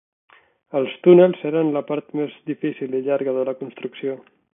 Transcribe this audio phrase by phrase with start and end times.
[0.77, 4.17] Els túnels eren la part més difícil i llarga de la construcció.